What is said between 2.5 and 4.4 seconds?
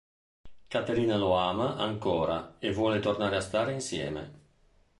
e vuole tornare a stare insieme.